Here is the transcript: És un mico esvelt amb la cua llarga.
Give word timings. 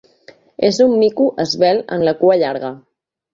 És 0.69 0.79
un 0.85 0.95
mico 1.01 1.27
esvelt 1.43 1.93
amb 1.99 2.07
la 2.09 2.15
cua 2.23 2.39
llarga. 2.45 2.73